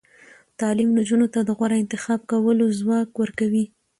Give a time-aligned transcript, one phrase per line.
[0.59, 3.65] تعلیم نجونو ته د غوره انتخاب کولو ځواک ورکوي.